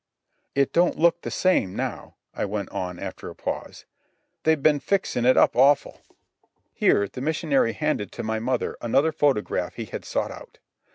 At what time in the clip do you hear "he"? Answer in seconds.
9.75-9.85